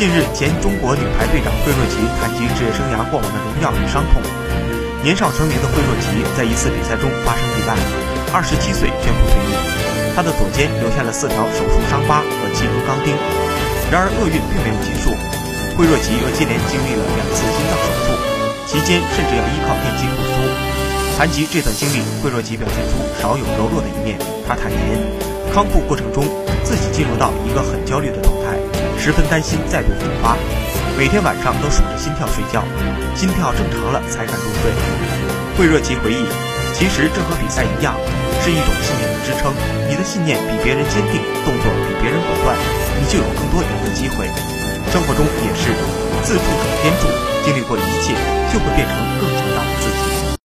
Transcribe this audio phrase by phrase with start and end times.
[0.00, 4.16] 近日，前中国女排队长惠若琪谈及职业生涯过往的荣耀与伤痛。
[5.04, 7.76] 年少成名的惠若琪在一次比赛中发生意外，
[8.32, 9.52] 二十七岁宣布退役。
[10.16, 13.12] 她的左肩留下了四条手术伤疤和七颗钢钉。
[13.92, 15.12] 然而厄运并没有结束，
[15.76, 18.16] 惠若琪又接连经历了两次心脏手术，
[18.64, 20.48] 期间甚至要依靠电击复苏。
[21.20, 24.16] 谈及这段经历，惠若琪表现出少有柔弱的一面。
[24.48, 24.96] 她坦言，
[25.52, 26.24] 康复过程中
[26.64, 28.56] 自己进入到一个很焦虑的状态。
[29.00, 30.36] 十分担心再度复发，
[30.98, 32.60] 每天晚上都数着心跳睡觉，
[33.16, 34.68] 心跳正常了才敢入睡。
[35.56, 36.28] 惠若琪回忆，
[36.76, 37.96] 其实这和比赛一样，
[38.44, 39.56] 是一种信念的支撑。
[39.88, 41.16] 你的信念比别人坚定，
[41.48, 42.52] 动作比别人果断，
[43.00, 44.28] 你就有更多赢的机会。
[44.92, 45.72] 生活中也是，
[46.22, 47.08] 自助者天助，
[47.48, 48.12] 经历过一切，
[48.52, 50.09] 就会变成更强大的自己。